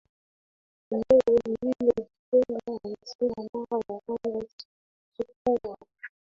[0.89, 4.47] eneo lililojitenga amesema Mara ya kwanza
[5.17, 5.77] sikuwa